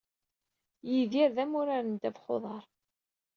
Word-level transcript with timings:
Yidir 0.89 1.29
d 1.35 1.37
amurar 1.43 1.83
n 1.85 1.93
ddabex-uḍar. 1.95 2.65